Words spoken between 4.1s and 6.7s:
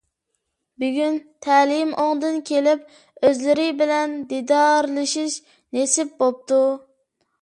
دىدارلىشىش نېسىپ بوپتۇ!